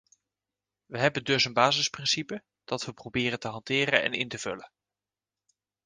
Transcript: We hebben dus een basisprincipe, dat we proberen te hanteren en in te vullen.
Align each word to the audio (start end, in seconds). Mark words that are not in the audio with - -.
We 0.85 0.97
hebben 0.99 1.23
dus 1.23 1.45
een 1.45 1.53
basisprincipe, 1.53 2.43
dat 2.63 2.85
we 2.85 2.93
proberen 2.93 3.39
te 3.39 3.47
hanteren 3.47 4.03
en 4.03 4.13
in 4.13 4.27
te 4.27 4.37
vullen. 4.37 4.71